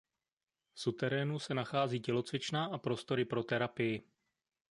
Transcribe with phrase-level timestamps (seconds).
[0.73, 4.07] V suterénu se nachází tělocvična a prostory pro terapii.